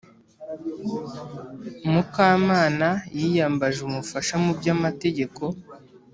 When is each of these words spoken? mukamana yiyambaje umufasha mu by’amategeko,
mukamana 1.91 2.89
yiyambaje 3.17 3.79
umufasha 3.89 4.33
mu 4.43 4.51
by’amategeko, 4.57 5.43